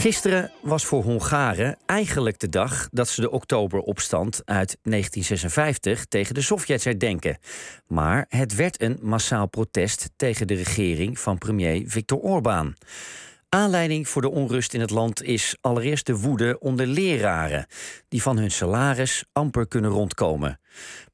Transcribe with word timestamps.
Gisteren 0.00 0.50
was 0.62 0.84
voor 0.84 1.02
Hongaren 1.02 1.76
eigenlijk 1.86 2.38
de 2.38 2.48
dag 2.48 2.88
dat 2.90 3.08
ze 3.08 3.20
de 3.20 3.30
oktoberopstand 3.30 4.42
uit 4.44 4.78
1956 4.82 6.04
tegen 6.04 6.34
de 6.34 6.40
Sovjets 6.42 6.84
herdenken. 6.84 7.38
Maar 7.86 8.24
het 8.28 8.54
werd 8.54 8.82
een 8.82 8.98
massaal 9.02 9.48
protest 9.48 10.10
tegen 10.16 10.46
de 10.46 10.54
regering 10.54 11.18
van 11.18 11.38
premier 11.38 11.82
Viktor 11.86 12.18
Orbán. 12.18 12.74
Aanleiding 13.48 14.08
voor 14.08 14.22
de 14.22 14.30
onrust 14.30 14.74
in 14.74 14.80
het 14.80 14.90
land 14.90 15.22
is 15.22 15.56
allereerst 15.60 16.06
de 16.06 16.16
woede 16.16 16.58
onder 16.58 16.86
leraren, 16.86 17.66
die 18.08 18.22
van 18.22 18.38
hun 18.38 18.50
salaris 18.50 19.24
amper 19.32 19.68
kunnen 19.68 19.90
rondkomen. 19.90 20.60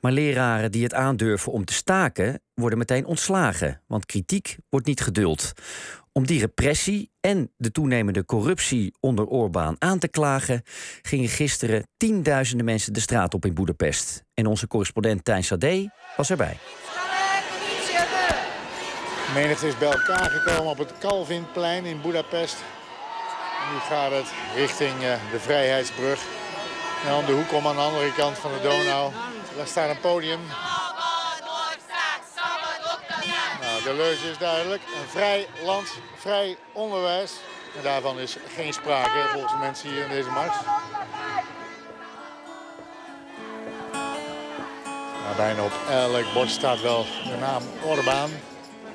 Maar 0.01 0.13
leraren 0.13 0.73
die 0.73 0.83
het 0.83 0.95
aandurven 0.95 1.53
om 1.53 1.65
te 1.65 1.73
staken, 1.73 2.41
worden 2.55 2.79
meteen 2.79 3.07
ontslagen, 3.07 3.83
want 3.87 4.07
kritiek 4.07 4.57
wordt 4.69 4.87
niet 4.87 5.01
geduld. 5.01 5.53
Om 6.17 6.27
die 6.27 6.41
repressie 6.41 7.11
en 7.21 7.53
de 7.57 7.71
toenemende 7.71 8.25
corruptie 8.25 8.95
onder 9.01 9.27
Orbán 9.27 9.77
aan 9.79 9.99
te 9.99 10.09
klagen, 10.09 10.63
gingen 11.03 11.29
gisteren 11.29 11.89
tienduizenden 11.97 12.65
mensen 12.67 12.93
de 12.93 13.01
straat 13.01 13.35
op 13.35 13.45
in 13.45 13.55
Boedapest. 13.55 14.23
En 14.35 14.47
onze 14.47 14.67
correspondent 14.67 15.25
Tijn 15.25 15.45
Sade 15.45 15.91
was 16.17 16.31
erbij. 16.31 16.59
Menigte 19.35 19.67
is 19.67 19.79
bij 19.79 19.91
elkaar 19.91 20.31
gekomen 20.31 20.71
op 20.71 20.79
het 20.79 20.93
Calvinplein 20.99 21.85
in 21.85 22.01
Budapest. 22.01 22.57
Nu 23.73 23.79
gaat 23.79 24.13
het 24.13 24.33
richting 24.55 24.95
uh, 25.03 25.15
de 25.33 25.41
Vrijheidsbrug. 25.41 26.21
Aan 27.09 27.25
de 27.25 27.33
hoek 27.33 27.53
om 27.53 27.67
aan 27.67 27.77
de 27.77 27.83
andere 27.83 28.13
kant 28.15 28.39
van 28.39 28.53
de 28.53 28.61
Donau. 28.61 29.13
Daar 29.57 29.67
staat 29.67 29.91
een 29.91 30.01
podium. 30.01 30.41
Nou, 33.61 33.76
de 33.87 33.95
leuze 33.95 34.31
is 34.31 34.39
duidelijk. 34.39 34.83
Een 34.83 35.09
vrij 35.09 35.47
land, 35.65 35.89
vrij 36.17 36.57
onderwijs. 36.73 37.33
En 37.77 37.83
daarvan 37.83 38.19
is 38.19 38.37
geen 38.55 38.73
sprake 38.73 39.29
volgens 39.33 39.53
de 39.53 39.59
mensen 39.59 39.91
hier 39.91 40.03
in 40.03 40.09
deze 40.09 40.31
mars. 40.31 40.57
Bijna 45.37 45.65
op 45.65 45.73
elk 45.91 46.33
bord 46.35 46.51
staat 46.51 46.81
wel 46.81 47.03
de 47.03 47.37
naam 47.41 47.63
Orbán. 47.85 48.31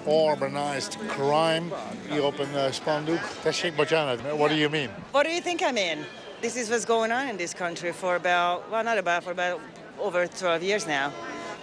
Urbanized 0.08 0.98
crime. 1.08 1.62
Hier 2.10 2.26
op 2.26 2.40
een 2.40 2.54
uh, 2.54 2.64
spandoek. 2.70 3.20
Tashik 3.44 3.76
Bojana, 3.76 4.16
what 4.16 4.50
do 4.50 4.56
you 4.56 4.70
mean? 4.70 4.90
What 5.12 5.24
do 5.24 5.30
you 5.30 5.42
think 5.42 5.62
I 5.62 5.72
mean? 5.72 5.98
This 6.40 6.56
is 6.56 6.68
what's 6.68 6.86
going 6.86 7.14
on 7.14 7.28
in 7.30 7.38
this 7.38 7.54
country 7.54 7.94
for 7.94 8.16
about, 8.16 8.62
well, 8.72 8.84
not 8.84 8.98
about, 8.98 9.24
for 9.24 9.32
about 9.32 9.60
over 10.00 10.28
12 10.28 10.62
years 10.62 10.86
now. 10.86 11.12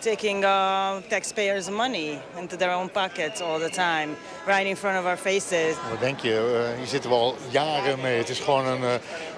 Taking 0.00 0.44
uh, 0.44 1.02
taxpayers' 1.08 1.70
money 1.70 2.20
into 2.38 2.56
their 2.56 2.72
own 2.72 2.88
pockets 2.88 3.40
all 3.40 3.58
the 3.58 3.68
time, 3.68 4.16
right 4.46 4.66
in 4.66 4.76
front 4.76 4.98
of 4.98 5.06
our 5.06 5.16
faces. 5.16 5.76
Wat 5.90 6.00
denk 6.00 6.20
je? 6.20 6.30
Uh, 6.30 6.78
hier 6.78 6.86
zitten 6.86 7.10
we 7.10 7.16
al 7.16 7.36
jaren 7.50 8.00
mee. 8.00 8.18
Het 8.18 8.28
is 8.28 8.40
gewoon 8.40 8.66
een 8.66 8.80
uh, 8.80 8.94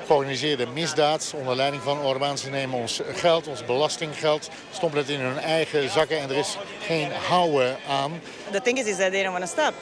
georganiseerde 0.06 0.66
misdaad 0.66 1.33
onder 1.36 1.56
leiding 1.56 1.83
van 1.83 2.00
Orbán. 2.00 2.38
Ze 2.38 2.50
nemen 2.50 2.78
ons 2.78 3.00
geld, 3.12 3.47
ons 3.47 3.64
belastinggeld, 3.64 4.50
stoppen 4.70 4.98
het 4.98 5.08
in 5.08 5.20
hun 5.20 5.38
eigen 5.38 5.91
zakken 5.91 6.19
en 6.20 6.31
er 6.31 6.36
is 6.36 6.56
geen 6.81 7.11
houden 7.28 7.77
aan. 7.88 8.20
The 8.50 8.61
thing 8.61 8.78
is, 8.78 8.86
is 8.86 8.97
that 8.97 9.11
they 9.11 9.22
don't 9.22 9.38
want 9.38 9.50
to 9.50 9.61
stop. 9.61 9.75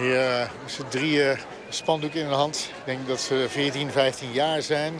Hier 0.00 0.50
ze 0.66 0.88
drie 0.88 1.22
spandoeken 1.68 2.20
in 2.20 2.28
de 2.28 2.34
hand. 2.34 2.70
Ik 2.78 2.84
denk 2.84 3.08
dat 3.08 3.20
ze 3.20 3.46
14, 3.48 3.90
15 3.90 4.32
jaar 4.32 4.62
zijn. 4.62 4.94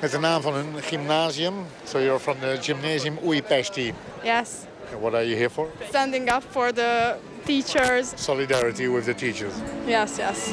Met 0.00 0.10
de 0.10 0.18
naam 0.18 0.42
van 0.42 0.54
hun 0.54 0.74
gymnasium. 0.82 1.54
So 1.84 2.00
you're 2.00 2.18
from 2.18 2.36
the 2.40 2.58
gymnasium 2.60 3.18
Uipesti. 3.24 3.94
Yes. 4.22 4.48
And 4.92 5.00
what 5.00 5.14
are 5.14 5.24
you 5.24 5.36
here 5.36 5.50
for? 5.50 5.68
Standing 5.88 6.30
up 6.30 6.42
for 6.50 6.72
the 6.72 7.14
teachers. 7.44 8.12
Solidarity 8.14 8.88
with 8.88 9.04
the 9.04 9.14
teachers. 9.14 9.52
Yes, 9.86 10.16
yes. 10.16 10.50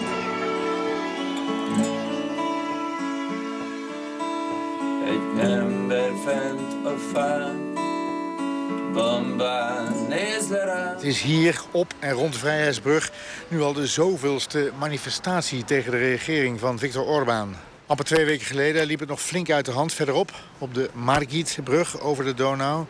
Het 10.93 11.03
is 11.03 11.21
hier 11.21 11.61
op 11.71 11.93
en 11.99 12.11
rond 12.11 12.37
Vrijheidsbrug 12.37 13.11
nu 13.47 13.61
al 13.61 13.73
de 13.73 13.87
zoveelste 13.87 14.71
manifestatie 14.79 15.63
tegen 15.63 15.91
de 15.91 15.97
regering 15.97 16.59
van 16.59 16.79
Viktor 16.79 17.05
Orbán. 17.05 17.55
Amper 17.85 18.05
twee 18.05 18.25
weken 18.25 18.45
geleden 18.45 18.85
liep 18.85 18.99
het 18.99 19.09
nog 19.09 19.21
flink 19.21 19.51
uit 19.51 19.65
de 19.65 19.71
hand 19.71 19.93
verderop 19.93 20.31
op 20.57 20.73
de 20.73 20.89
Margitbrug 20.93 21.99
over 21.99 22.23
de 22.23 22.33
Donau. 22.33 22.85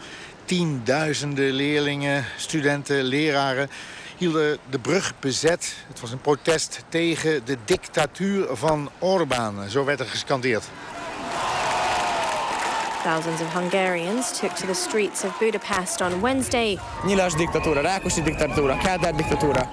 Tienduizenden 0.50 1.52
leerlingen, 1.52 2.26
studenten, 2.38 3.04
leraren 3.04 3.70
hielden 4.18 4.58
de 4.70 4.80
brug 4.80 5.14
bezet. 5.20 5.76
Het 5.88 6.00
was 6.00 6.12
een 6.12 6.22
protest 6.22 6.84
tegen 6.90 7.46
de 7.46 7.58
dictatuur 7.66 8.48
van 8.52 8.90
Orbán. 9.00 9.70
Zo 9.70 9.84
werd 9.86 10.00
er 10.00 10.06
gescandeerd. 10.06 10.64
Thousands 13.04 13.42
of 13.42 13.54
Hungarians 13.54 14.40
took 14.40 14.52
to 14.52 14.68
the 14.68 14.74
streets 14.74 15.24
of 15.24 15.38
Budapest 15.40 16.02
on 16.02 16.22
Wednesday. 16.22 16.80
Nyilas 17.04 17.36
dictatúra, 17.36 17.82
Rákosi 17.82 18.22
dictatúra, 18.22 18.78
Kádár 18.78 19.16
dictatúra. 19.16 19.70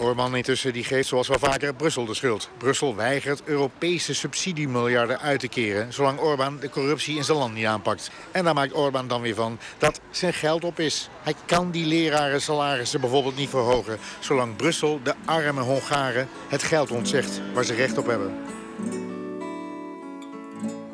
Orbán 0.00 0.36
intussen 0.36 0.72
die 0.72 0.84
geeft 0.84 1.08
zoals 1.08 1.28
wel 1.28 1.38
vaker 1.38 1.74
Brussel 1.74 2.04
de 2.04 2.14
schuld. 2.14 2.48
Brussel 2.58 2.96
weigert 2.96 3.42
Europese 3.44 4.14
subsidiemiljarden 4.14 5.20
uit 5.20 5.40
te 5.40 5.48
keren... 5.48 5.92
zolang 5.92 6.20
Orbán 6.20 6.60
de 6.60 6.70
corruptie 6.70 7.16
in 7.16 7.24
zijn 7.24 7.38
land 7.38 7.54
niet 7.54 7.66
aanpakt. 7.66 8.10
En 8.30 8.44
daar 8.44 8.54
maakt 8.54 8.72
Orbán 8.72 9.08
dan 9.08 9.20
weer 9.20 9.34
van 9.34 9.58
dat 9.78 10.00
zijn 10.10 10.32
geld 10.32 10.64
op 10.64 10.80
is. 10.80 11.08
Hij 11.22 11.34
kan 11.46 11.70
die 11.70 11.86
leraren 11.86 12.40
salarissen 12.40 13.00
bijvoorbeeld 13.00 13.36
niet 13.36 13.48
verhogen... 13.48 13.98
zolang 14.18 14.56
Brussel 14.56 15.00
de 15.02 15.14
arme 15.24 15.60
Hongaren 15.60 16.28
het 16.48 16.62
geld 16.62 16.90
ontzegt 16.90 17.40
waar 17.54 17.64
ze 17.64 17.74
recht 17.74 17.98
op 17.98 18.06
hebben. 18.06 18.32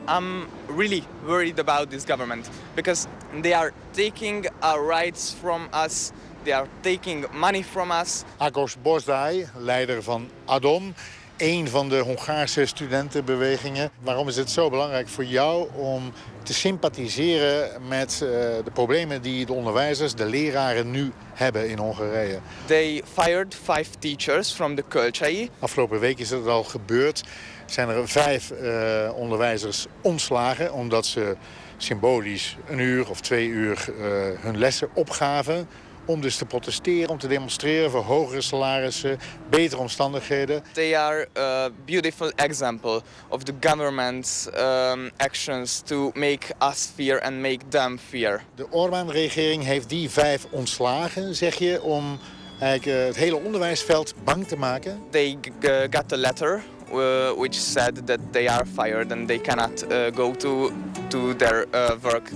I'm 0.09 0.47
really 0.76 1.03
worried 1.25 1.59
about 1.59 1.91
this 1.91 2.04
government 2.04 2.48
because 2.75 3.06
they 3.43 3.54
are 3.54 3.72
taking 3.93 4.47
our 4.60 4.87
rights 4.87 5.34
from 5.41 5.69
us. 5.72 6.12
They 6.44 6.53
are 6.53 6.66
taking 6.81 7.27
money 7.32 7.65
from 7.65 7.91
us. 7.91 8.22
Agos 8.37 8.77
Bozdai, 8.82 9.47
leider 9.56 10.03
van 10.03 10.28
ADOM, 10.44 10.94
een 11.37 11.69
van 11.69 11.88
de 11.88 11.99
Hongaarse 11.99 12.66
studentenbewegingen. 12.66 13.91
Waarom 14.00 14.28
is 14.28 14.37
het 14.37 14.50
zo 14.50 14.71
belangrijk 14.71 15.09
voor 15.09 15.25
jou 15.25 15.69
om 15.75 16.12
te 16.43 16.55
sympathiseren 16.55 17.88
met 17.88 18.21
uh, 18.22 18.28
de 18.28 18.71
problemen 18.72 19.22
die 19.22 19.47
de 19.47 19.53
onderwijzers, 19.53 20.15
de 20.15 20.27
leraren 20.27 20.91
nu 20.91 21.12
hebben 21.34 21.69
in 21.69 21.78
Hongarije? 21.78 22.38
They 22.66 23.03
fired 23.12 23.55
five 23.55 23.91
teachers 23.99 24.53
from 24.53 24.75
the 24.75 24.84
Kölcsei. 24.88 25.50
Afgelopen 25.59 26.00
week 26.00 26.19
is 26.19 26.31
het 26.31 26.47
al 26.47 26.65
gebeurd 26.65 27.22
zijn 27.66 27.88
er 27.88 28.09
vijf 28.09 28.53
uh, 28.62 29.11
onderwijzers 29.15 29.87
ontslagen... 30.00 30.72
omdat 30.72 31.06
ze 31.06 31.37
symbolisch 31.76 32.56
een 32.69 32.78
uur 32.78 33.11
of 33.11 33.21
twee 33.21 33.47
uur 33.47 33.87
uh, 33.88 34.05
hun 34.41 34.59
lessen 34.59 34.88
opgaven... 34.93 35.69
om 36.04 36.20
dus 36.20 36.37
te 36.37 36.44
protesteren, 36.44 37.09
om 37.09 37.19
te 37.19 37.26
demonstreren 37.26 37.91
voor 37.91 38.03
hogere 38.03 38.41
salarissen, 38.41 39.19
betere 39.50 39.81
omstandigheden. 39.81 40.62
They 40.72 40.97
are 40.97 41.28
a 41.38 41.70
beautiful 41.84 42.32
example 42.37 43.00
of 43.28 43.42
the 43.42 43.53
government's 43.60 44.48
um, 44.59 45.10
actions 45.16 45.81
to 45.81 46.10
make 46.14 46.54
us 46.59 46.91
fear 46.94 47.20
and 47.20 47.41
make 47.41 47.60
them 47.69 47.98
fear. 48.09 48.43
De 48.54 48.66
Orbán-regering 48.70 49.64
heeft 49.64 49.88
die 49.88 50.10
vijf 50.10 50.47
ontslagen, 50.50 51.34
zeg 51.34 51.54
je, 51.54 51.82
om 51.82 52.19
eigenlijk 52.60 53.00
uh, 53.00 53.06
het 53.06 53.16
hele 53.16 53.37
onderwijsveld 53.37 54.14
bang 54.25 54.47
te 54.47 54.56
maken? 54.56 55.03
They 55.10 55.38
got 55.91 56.12
a 56.12 56.16
letter 56.16 56.62
uh, 56.93 57.32
which 57.32 57.54
said 57.54 58.06
that 58.06 58.32
they 58.32 58.48
are 58.48 58.64
fired 58.64 59.12
and 59.12 59.28
they 59.28 59.38
cannot 59.38 59.82
uh, 59.91 60.10
go 60.10 60.34
to, 60.34 60.72
to 61.09 61.34
their 61.34 61.66
uh, 61.72 61.97
work. 62.03 62.31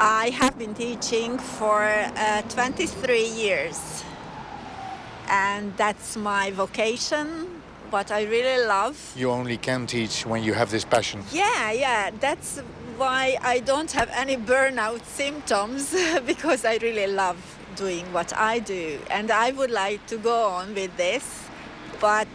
I 0.00 0.30
have 0.30 0.56
been 0.56 0.74
teaching 0.74 1.38
for 1.38 1.82
uh, 1.82 2.42
23 2.42 3.26
years 3.26 4.04
and 5.28 5.76
that's 5.76 6.16
my 6.16 6.52
vocation 6.52 7.62
what 7.90 8.12
I 8.12 8.22
really 8.22 8.64
love. 8.64 9.12
You 9.16 9.32
only 9.32 9.56
can 9.56 9.88
teach 9.88 10.24
when 10.24 10.44
you 10.44 10.54
have 10.54 10.70
this 10.70 10.84
passion. 10.84 11.24
Yeah, 11.32 11.72
yeah, 11.72 12.10
that's 12.20 12.60
why 12.96 13.38
I 13.42 13.58
don't 13.58 13.90
have 13.90 14.08
any 14.12 14.36
burnout 14.36 15.02
symptoms 15.04 15.92
because 16.26 16.64
I 16.64 16.76
really 16.76 17.08
love 17.08 17.58
doing 17.74 18.04
what 18.12 18.32
I 18.36 18.60
do. 18.60 19.00
And 19.10 19.32
I 19.32 19.50
would 19.50 19.72
like 19.72 20.06
to 20.08 20.16
go 20.16 20.44
on 20.44 20.76
with 20.76 20.96
this, 20.96 21.44
but 22.00 22.28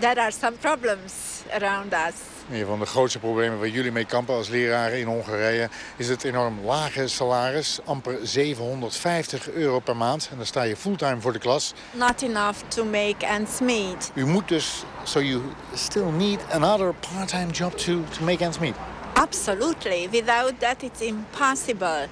there 0.00 0.18
are 0.18 0.30
some 0.30 0.58
problems 0.58 1.44
around 1.54 1.94
us. 1.94 2.41
Een 2.50 2.66
van 2.66 2.78
de 2.78 2.86
grootste 2.86 3.18
problemen 3.18 3.58
waar 3.58 3.68
jullie 3.68 3.92
mee 3.92 4.04
kampen 4.04 4.34
als 4.34 4.48
leraren 4.48 4.98
in 4.98 5.06
Hongarije... 5.06 5.68
is 5.96 6.08
het 6.08 6.24
enorm 6.24 6.60
lage 6.64 7.08
salaris, 7.08 7.78
amper 7.84 8.18
750 8.22 9.50
euro 9.50 9.78
per 9.78 9.96
maand. 9.96 10.28
En 10.30 10.36
dan 10.36 10.46
sta 10.46 10.62
je 10.62 10.76
fulltime 10.76 11.20
voor 11.20 11.32
de 11.32 11.38
klas. 11.38 11.74
Not 11.90 12.22
enough 12.22 12.58
to 12.68 12.84
make 12.84 13.26
ends 13.26 13.60
meet. 13.60 14.10
U 14.14 14.26
moet 14.26 14.48
dus, 14.48 14.84
so 15.02 15.20
you 15.20 15.42
still 15.74 16.10
need 16.16 16.40
another 16.50 16.94
part-time 17.12 17.50
job 17.50 17.72
to, 17.72 18.04
to 18.18 18.24
make 18.24 18.44
ends 18.44 18.58
meet. 18.58 18.74
Absolutely. 19.14 20.08
Without 20.10 20.60
that 20.60 20.82
it's 20.82 21.00
impossible. 21.00 22.08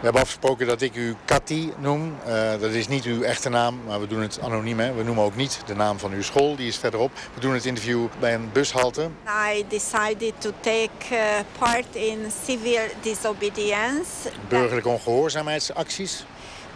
We 0.00 0.06
hebben 0.06 0.22
afgesproken 0.22 0.66
dat 0.66 0.80
ik 0.80 0.96
u 0.96 1.16
Kati 1.24 1.72
noem. 1.78 2.16
Uh, 2.26 2.50
dat 2.60 2.70
is 2.70 2.88
niet 2.88 3.04
uw 3.04 3.22
echte 3.22 3.48
naam, 3.48 3.80
maar 3.86 4.00
we 4.00 4.06
doen 4.06 4.20
het 4.20 4.40
anoniem. 4.40 4.78
Hè. 4.78 4.92
We 4.92 5.02
noemen 5.02 5.24
ook 5.24 5.36
niet 5.36 5.60
de 5.66 5.74
naam 5.74 5.98
van 5.98 6.12
uw 6.12 6.22
school, 6.22 6.56
die 6.56 6.68
is 6.68 6.76
verderop. 6.76 7.10
We 7.34 7.40
doen 7.40 7.52
het 7.52 7.64
interview 7.64 8.06
bij 8.20 8.34
een 8.34 8.50
bushalte. 8.52 9.08
I 9.54 9.64
decided 9.68 10.32
to 10.38 10.50
take 10.60 10.90
uh, 11.12 11.18
part 11.58 11.86
in 11.92 12.18
civil 12.44 12.82
disobedience. 13.02 14.08
Burgerlijke 14.48 14.88
ongehoorzaamheidsacties. 14.88 16.24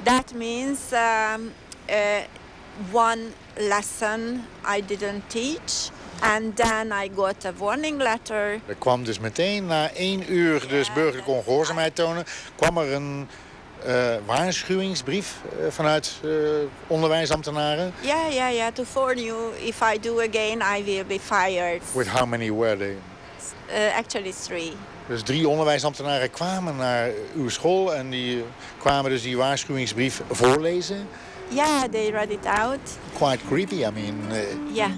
That 0.03 0.33
means 0.35 0.79
um, 0.93 1.53
uh, 1.91 1.97
one 2.93 3.23
lesson 3.57 4.45
I 4.77 4.83
didn't 4.87 5.23
teach. 5.27 5.91
And 6.21 6.57
then 6.57 6.93
I 6.93 7.11
got 7.15 7.45
a 7.45 7.53
warning 7.59 8.03
letter. 8.03 8.61
Er 8.67 8.75
kwam 8.79 9.05
dus 9.05 9.19
meteen 9.19 9.67
na 9.67 9.91
één 9.91 10.33
uur 10.33 10.69
dus 10.69 10.93
burgerlijke 10.93 11.31
ongehoorzaamheid 11.31 11.95
tonen... 11.95 12.25
kwam 12.57 12.79
er 12.79 12.93
een 12.93 13.29
uh, 13.87 13.93
waarschuwingsbrief 14.27 15.35
uh, 15.61 15.67
vanuit 15.71 16.13
uh, 16.25 16.33
onderwijsambtenaren? 16.87 17.95
Ja, 18.01 18.27
ja, 18.27 18.49
ja. 18.49 18.73
To 18.73 18.85
warn 18.95 19.23
you, 19.23 19.55
if 19.59 19.81
I 19.95 20.01
do 20.01 20.21
again, 20.21 20.63
I 20.79 20.85
will 20.85 21.05
be 21.07 21.19
fired. 21.21 21.83
With 21.95 22.09
how 22.09 22.27
many 22.27 22.53
were 22.53 22.77
they? 22.77 22.97
actually 23.97 24.33
three. 24.33 24.73
Dus 25.07 25.23
drie 25.23 25.49
onderwijsambtenaren 25.49 26.31
kwamen 26.31 26.77
naar 26.77 27.11
uw 27.35 27.49
school... 27.49 27.95
en 27.95 28.11
die 28.11 28.45
kwamen 28.79 29.11
dus 29.11 29.23
die 29.23 29.37
waarschuwingsbrief 29.37 30.23
voorlezen? 30.31 31.09
Ja, 31.49 31.65
yeah, 31.65 31.91
they 31.91 32.11
read 32.11 32.31
it 32.31 32.47
out. 32.47 32.81
Quite 33.17 33.39
creepy, 33.49 33.75
I 33.75 33.91
mean. 33.91 34.17
Ja. 34.73 34.89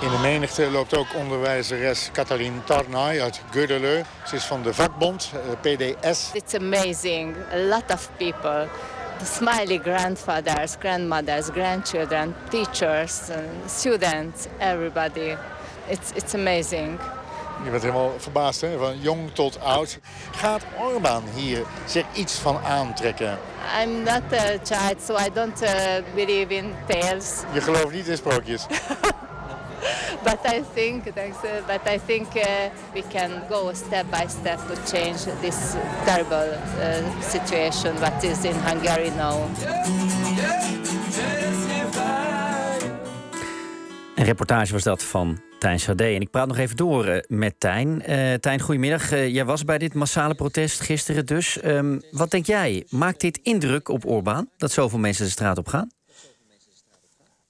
In 0.00 0.10
de 0.10 0.18
menigte 0.18 0.70
loopt 0.70 0.96
ook 0.96 1.14
onderwijzeres 1.14 2.08
Katalin 2.12 2.62
Tarnay 2.64 3.20
uit 3.22 3.40
Gödele. 3.50 4.00
Ze 4.26 4.36
is 4.36 4.44
van 4.44 4.62
de 4.62 4.74
vakbond 4.74 5.32
eh, 5.32 5.60
PDS. 5.60 6.30
It's 6.32 6.54
amazing. 6.54 7.36
A 7.52 7.56
lot 7.56 7.82
of 7.92 8.10
people. 8.16 8.68
The 9.18 9.24
smiley 9.24 9.78
grandfathers, 9.78 10.76
grandmothers, 10.78 11.46
grandchildren, 11.52 12.34
teachers, 12.48 13.20
students, 13.66 14.46
everybody. 14.58 15.36
It's, 15.88 16.10
it's 16.14 16.34
amazing. 16.34 16.98
Je 17.64 17.70
bent 17.70 17.82
helemaal 17.82 18.12
verbaasd, 18.18 18.60
hè? 18.60 18.78
van 18.78 19.00
jong 19.00 19.30
tot 19.32 19.60
oud. 19.60 19.98
Gaat 20.30 20.62
Orbán 20.78 21.22
hier 21.34 21.62
zich 21.84 22.04
iets 22.12 22.34
van 22.34 22.58
aantrekken? 22.64 23.38
I'm 23.82 24.02
not 24.02 24.22
a 24.32 24.58
child, 24.64 25.02
so 25.04 25.16
I 25.16 25.28
don't 25.32 25.62
uh, 25.62 25.70
believe 26.14 26.54
in 26.54 26.74
tales. 26.86 27.42
Je 27.52 27.60
gelooft 27.60 27.92
niet 27.92 28.06
in 28.06 28.16
sprookjes? 28.16 28.66
but 30.22 30.38
I 30.44 30.62
think, 30.74 31.14
thanks, 31.14 31.36
uh, 31.44 31.50
but 31.66 31.80
I 31.86 31.98
think 32.06 32.26
uh, 32.36 32.42
we 32.94 33.02
can 33.08 33.30
go 33.48 33.72
step 33.72 34.06
by 34.10 34.26
step 34.28 34.58
to 34.68 34.74
change 34.96 35.24
this 35.40 35.74
terrible 36.04 36.52
uh, 36.78 37.20
situation 37.20 37.94
that 37.96 38.24
is 38.24 38.44
in 38.44 38.54
Hungary 38.54 39.10
now. 39.16 39.34
Een 44.14 44.24
reportage 44.24 44.72
was 44.72 44.82
dat 44.82 45.02
van 45.02 45.40
Tijn 45.58 45.80
Sade. 45.80 46.04
En 46.04 46.20
ik 46.20 46.30
praat 46.30 46.46
nog 46.46 46.58
even 46.58 46.76
door 46.76 47.06
uh, 47.06 47.18
met 47.26 47.54
Tijn. 47.58 48.02
Uh, 48.10 48.34
Tijn, 48.34 48.60
goedemiddag. 48.60 49.12
Uh, 49.12 49.28
jij 49.28 49.44
was 49.44 49.64
bij 49.64 49.78
dit 49.78 49.94
massale 49.94 50.34
protest 50.34 50.80
gisteren 50.80 51.26
dus. 51.26 51.64
Um, 51.64 52.00
wat 52.10 52.30
denk 52.30 52.46
jij? 52.46 52.86
Maakt 52.88 53.20
dit 53.20 53.40
indruk 53.42 53.88
op 53.88 54.06
Orbán 54.06 54.48
dat 54.56 54.72
zoveel 54.72 54.98
mensen 54.98 55.24
de 55.24 55.30
straat 55.30 55.58
op 55.58 55.68
gaan? 55.68 55.90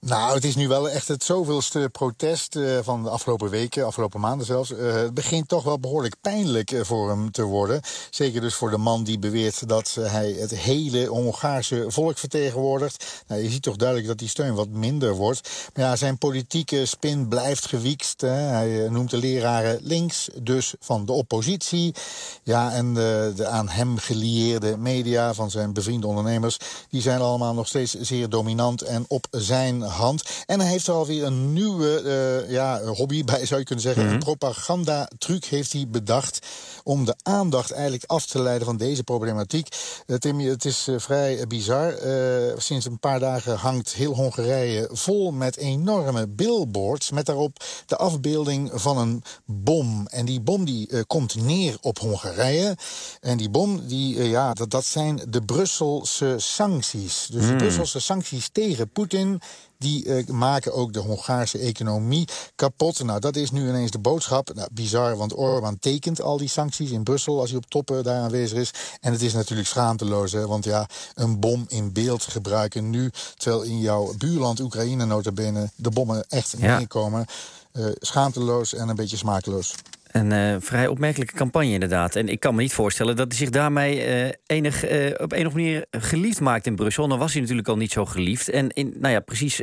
Nou, 0.06 0.35
het 0.35 0.44
is 0.44 0.55
nu 0.56 0.69
wel 0.69 0.91
echt 0.91 1.08
het 1.08 1.25
zoveelste 1.25 1.88
protest 1.93 2.56
uh, 2.56 2.79
van 2.82 3.02
de 3.02 3.11
afgelopen 3.11 3.50
weken, 3.50 3.87
afgelopen 3.87 4.20
maanden 4.20 4.47
zelfs. 4.47 4.70
Uh, 4.70 4.94
het 4.94 5.14
begint 5.14 5.49
toch 5.49 5.64
wel 5.64 5.79
behoorlijk 5.79 6.14
pijnlijk 6.20 6.70
uh, 6.70 6.85
voor 6.85 7.08
hem 7.08 7.31
te 7.31 7.43
worden. 7.43 7.81
Zeker 8.11 8.41
dus 8.41 8.55
voor 8.55 8.70
de 8.70 8.79
man 8.79 9.05
die 9.05 9.19
beweert 9.19 9.69
dat 9.69 9.97
hij 10.00 10.31
het 10.31 10.50
hele 10.50 11.06
Hongaarse 11.06 11.85
volk 11.88 12.19
vertegenwoordigt. 12.19 13.23
Nou, 13.26 13.43
je 13.43 13.50
ziet 13.50 13.62
toch 13.62 13.76
duidelijk 13.76 14.08
dat 14.08 14.19
die 14.19 14.29
steun 14.29 14.55
wat 14.55 14.69
minder 14.69 15.14
wordt. 15.14 15.49
Maar 15.75 15.85
ja, 15.85 15.97
zijn 15.97 16.19
politieke 16.19 16.87
spin 16.87 17.29
blijft 17.29 17.67
gewiekst. 17.67 18.20
Hè. 18.20 18.29
Hij 18.29 18.88
noemt 18.88 19.11
de 19.11 19.17
leraren 19.17 19.79
links, 19.82 20.29
dus 20.43 20.75
van 20.81 21.06
de 21.06 21.12
oppositie. 21.12 21.94
Ja, 22.43 22.73
en 22.73 22.94
de 22.94 23.47
aan 23.47 23.69
hem 23.69 23.99
gelieerde 23.99 24.76
media 24.76 25.35
van 25.35 25.50
zijn 25.50 25.73
bevriende 25.73 26.06
ondernemers... 26.06 26.58
die 26.91 27.02
zijn 27.02 27.20
allemaal 27.20 27.55
nog 27.55 27.67
steeds 27.67 27.94
zeer 27.94 28.29
dominant 28.29 28.82
en 28.82 29.05
op 29.08 29.26
zijn 29.31 29.88
hand. 29.90 30.22
En 30.46 30.60
hij 30.60 30.70
heeft 30.70 30.87
er 30.87 30.94
alweer 30.94 31.25
een 31.25 31.52
nieuwe 31.52 32.02
uh, 32.04 32.50
ja, 32.50 32.82
hobby 32.82 33.25
bij, 33.25 33.46
zou 33.46 33.60
je 33.60 33.66
kunnen 33.66 33.84
zeggen. 33.84 34.02
Mm 34.02 34.08
-hmm. 34.08 34.16
Een 34.16 34.25
propagandatruc 34.25 35.44
heeft 35.44 35.72
hij 35.72 35.87
bedacht 35.88 36.46
om 36.84 37.04
de 37.04 37.14
aandacht 37.22 37.70
eigenlijk 37.70 38.04
af 38.04 38.26
te 38.26 38.42
leiden 38.42 38.66
van 38.66 38.76
deze 38.76 39.04
problematiek. 39.04 39.76
Uh, 40.06 40.16
Tim, 40.16 40.38
het 40.38 40.64
is 40.64 40.88
uh, 40.88 40.98
vrij 40.98 41.46
bizar. 41.46 41.94
sinds 42.56 42.87
een 42.87 42.98
paar 42.98 43.20
dagen 43.20 43.56
hangt 43.56 43.92
heel 43.92 44.14
Hongarije 44.14 44.88
vol 44.92 45.32
met 45.32 45.56
enorme 45.56 46.28
billboards... 46.28 47.10
met 47.10 47.26
daarop 47.26 47.64
de 47.87 47.96
afbeelding 47.96 48.70
van 48.75 48.98
een 48.98 49.22
bom. 49.44 50.06
En 50.06 50.25
die 50.25 50.40
bom 50.40 50.64
die 50.64 51.04
komt 51.04 51.34
neer 51.34 51.78
op 51.81 51.98
Hongarije. 51.98 52.76
En 53.20 53.37
die 53.37 53.50
bom, 53.50 53.87
die, 53.87 54.28
ja, 54.28 54.54
dat, 54.54 54.70
dat 54.70 54.84
zijn 54.84 55.20
de 55.28 55.42
Brusselse 55.42 56.34
sancties. 56.38 57.28
Dus 57.31 57.46
de 57.46 57.56
Brusselse 57.56 58.00
sancties 58.00 58.48
tegen 58.52 58.90
Poetin 58.90 59.40
die 59.80 60.04
uh, 60.04 60.26
maken 60.26 60.72
ook 60.72 60.92
de 60.92 60.98
Hongaarse 60.98 61.58
economie 61.58 62.28
kapot. 62.54 63.02
Nou, 63.02 63.20
dat 63.20 63.36
is 63.36 63.50
nu 63.50 63.68
ineens 63.68 63.90
de 63.90 63.98
boodschap. 63.98 64.54
Nou, 64.54 64.68
bizar, 64.72 65.16
want 65.16 65.36
Orbán 65.36 65.78
tekent 65.78 66.20
al 66.20 66.36
die 66.36 66.48
sancties 66.48 66.90
in 66.90 67.02
Brussel... 67.02 67.40
als 67.40 67.50
hij 67.50 67.58
op 67.58 67.66
toppen 67.70 68.04
daar 68.04 68.22
aanwezig 68.22 68.58
is. 68.58 68.70
En 69.00 69.12
het 69.12 69.22
is 69.22 69.32
natuurlijk 69.32 69.68
schaamteloos, 69.68 70.32
hè, 70.32 70.46
want 70.46 70.64
ja, 70.64 70.88
een 71.14 71.40
bom 71.40 71.64
in 71.68 71.92
beeld 71.92 72.22
gebruiken 72.22 72.90
nu... 72.90 73.10
terwijl 73.36 73.62
in 73.62 73.78
jouw 73.78 74.14
buurland 74.18 74.60
Oekraïne 74.60 75.04
nota 75.04 75.32
bene 75.32 75.70
de 75.76 75.90
bommen 75.90 76.24
echt 76.28 76.54
ja. 76.58 76.76
meekomen... 76.76 77.26
Uh, 77.72 77.86
schaamteloos 77.98 78.74
en 78.74 78.88
een 78.88 78.96
beetje 78.96 79.16
smakeloos. 79.16 79.74
Een 80.10 80.32
uh, 80.32 80.56
vrij 80.58 80.86
opmerkelijke 80.86 81.34
campagne 81.34 81.72
inderdaad. 81.72 82.16
En 82.16 82.28
ik 82.28 82.40
kan 82.40 82.54
me 82.54 82.62
niet 82.62 82.72
voorstellen 82.72 83.16
dat 83.16 83.28
hij 83.28 83.36
zich 83.36 83.50
daarmee 83.50 84.24
uh, 84.24 84.30
enig, 84.46 84.90
uh, 84.90 85.10
op 85.16 85.32
een 85.32 85.46
of 85.46 85.52
manier 85.52 85.86
geliefd 85.90 86.40
maakt 86.40 86.66
in 86.66 86.76
Brussel. 86.76 87.08
Dan 87.08 87.18
was 87.18 87.32
hij 87.32 87.40
natuurlijk 87.40 87.68
al 87.68 87.76
niet 87.76 87.92
zo 87.92 88.06
geliefd. 88.06 88.48
En 88.48 88.70
nou 88.74 89.12
ja, 89.12 89.20
precies 89.20 89.62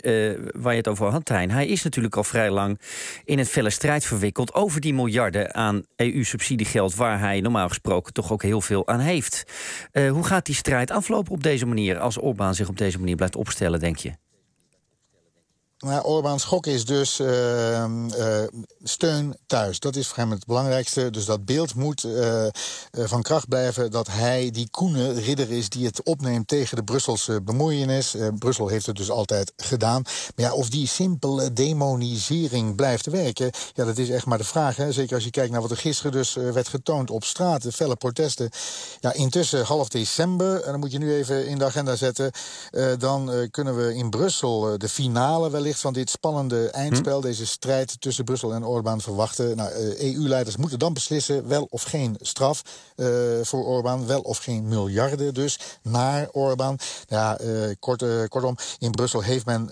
waar 0.52 0.72
je 0.72 0.78
het 0.78 0.88
over 0.88 1.08
had, 1.08 1.26
Tijn. 1.26 1.52
Hij 1.52 1.68
is 1.68 1.84
natuurlijk 1.84 2.16
al 2.16 2.24
vrij 2.24 2.50
lang 2.52 2.80
in 3.26 3.38
het 3.38 3.50
felle 3.50 3.70
strijd 3.70 4.06
verwikkeld... 4.06 4.54
over 4.54 4.82
die 4.82 4.94
miljarden 4.94 5.54
aan 5.54 5.86
EU-subsidiegeld... 5.96 6.96
waar 6.96 7.20
hij 7.20 7.42
normaal 7.42 7.68
gesproken 7.68 8.14
toch 8.14 8.32
ook 8.32 8.44
heel 8.44 8.62
veel 8.62 8.88
aan 8.88 9.00
heeft. 9.00 9.44
hoe 9.92 10.24
gaat 10.24 10.46
die 10.46 10.56
strijd 10.56 10.92
aflopen 10.92 11.32
op 11.32 11.44
deze 11.44 11.66
manier... 11.66 12.00
als 12.00 12.22
Orbán 12.22 12.56
zich 12.56 12.70
op 12.70 12.78
deze 12.78 13.00
manier 13.00 13.16
blijft 13.16 13.36
opstellen, 13.36 13.80
denk 13.80 13.98
je? 13.98 14.12
Nou, 15.78 16.04
Orbán's 16.04 16.42
schok 16.42 16.66
is 16.66 16.86
dus 16.86 17.20
uh, 17.20 17.84
uh, 17.84 18.44
steun 18.84 19.38
thuis. 19.48 19.80
Dat 19.80 19.96
is 19.96 20.08
voor 20.08 20.18
hem 20.18 20.32
het 20.32 20.46
belangrijkste. 20.46 21.10
Dus 21.10 21.26
dat 21.26 21.46
beeld 21.46 21.76
moet 21.76 22.04
uh, 22.04 22.46
van 22.92 23.22
kracht 23.22 23.48
blijven 23.48 23.92
dat 23.92 24.08
hij 24.08 24.52
die 24.52 24.70
koene 24.72 25.12
ridder 25.12 25.52
is... 25.52 25.70
die 25.70 25.86
het 25.86 26.04
opneemt 26.04 26.48
tegen 26.48 26.76
de 26.76 26.84
Brusselse 26.84 27.42
bemoeienis. 27.42 28.16
Brussel 28.40 28.68
heeft 28.68 28.86
het 28.86 28.96
dus 28.96 29.10
altijd 29.10 29.54
gedaan. 29.58 30.02
Maar 30.36 30.46
ja, 30.46 30.54
of 30.54 30.70
die 30.70 30.88
simpele 30.88 31.54
demonisering 31.54 32.76
blijft 32.76 33.06
werken... 33.06 33.52
ja, 33.74 33.86
dat 33.86 33.98
is 33.98 34.10
echt 34.10 34.26
maar 34.26 34.38
de 34.38 34.44
vraag. 34.44 34.76
Hè? 34.76 34.92
Zeker 34.92 35.16
als 35.16 35.24
je 35.24 35.30
kijkt 35.30 35.52
naar 35.52 35.62
wat 35.62 35.72
er 35.72 35.78
gisteren 35.78 36.12
dus 36.12 36.34
werd 36.34 36.68
getoond 36.68 37.12
op 37.12 37.24
straat. 37.24 37.62
De 37.62 37.72
felle 37.72 37.96
protesten. 37.96 38.50
Ja, 39.00 39.14
intussen 39.14 39.66
half 39.66 39.90
december, 39.90 40.62
en 40.62 40.72
dan 40.72 40.80
moet 40.80 40.92
je 40.92 40.98
nu 40.98 41.14
even 41.14 41.48
in 41.48 41.58
de 41.58 41.66
agenda 41.66 41.96
zetten... 41.96 42.32
dan 42.98 43.48
kunnen 43.52 43.78
we 43.78 43.96
in 43.96 44.10
Brussel 44.10 44.78
de 44.78 44.90
finale 44.90 45.50
wellicht 45.50 45.66
van 45.76 45.94
dit 45.94 46.10
spannende 46.10 46.70
eindspel, 46.70 47.16
hm? 47.16 47.22
deze 47.22 47.46
strijd 47.46 48.02
tussen 48.02 48.24
Brussel 48.24 48.54
en 48.54 48.66
Orbán 48.66 49.02
verwachten. 49.02 49.56
Nou, 49.56 49.72
EU-leiders 49.98 50.58
moeten 50.58 50.80
dan 50.80 50.94
beslissen 50.94 51.48
wel 51.48 51.68
of 51.70 51.84
geen 51.84 52.16
straf 52.22 52.62
uh, 52.96 53.08
voor 53.42 53.66
Orbán, 53.66 54.08
wel 54.08 54.22
of 54.22 54.38
geen 54.38 54.68
miljarden 54.68 55.34
dus 55.34 55.60
naar 55.82 56.30
Orbán. 56.32 56.78
Ja, 57.08 57.42
uh, 57.42 57.72
kort, 57.80 58.02
uh, 58.02 58.24
kortom, 58.28 58.56
in 58.80 58.92
Brussel 58.92 59.22
heeft 59.22 59.46
men 59.46 59.68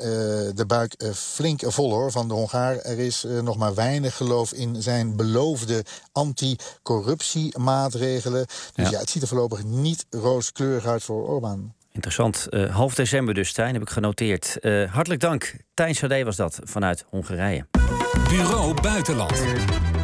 de 0.55 0.65
buik 0.67 0.95
flink 1.13 1.61
vol 1.65 1.91
hoor, 1.91 2.11
van 2.11 2.27
de 2.27 2.33
Hongaar. 2.33 2.77
Er 2.77 2.99
is 2.99 3.25
nog 3.41 3.57
maar 3.57 3.73
weinig 3.73 4.17
geloof 4.17 4.53
in 4.53 4.81
zijn 4.81 5.15
beloofde 5.15 5.85
anticorruptiemaatregelen. 6.11 8.45
Dus 8.45 8.85
ja. 8.85 8.89
ja, 8.89 8.99
het 8.99 9.09
ziet 9.09 9.21
er 9.21 9.27
voorlopig 9.27 9.63
niet 9.63 10.05
rooskleurig 10.09 10.85
uit 10.85 11.03
voor 11.03 11.27
Orbán. 11.27 11.73
Interessant. 11.95 12.47
Uh, 12.49 12.75
half 12.75 12.95
december 12.95 13.33
dus, 13.33 13.53
Tijn, 13.53 13.73
heb 13.73 13.81
ik 13.81 13.89
genoteerd. 13.89 14.57
Uh, 14.61 14.91
hartelijk 14.91 15.21
dank. 15.21 15.55
Tijn 15.73 15.95
Sade 15.95 16.23
was 16.23 16.35
dat, 16.35 16.59
vanuit 16.63 17.05
Hongarije. 17.09 17.65
Bureau 18.29 18.81
Buitenland. 18.81 19.43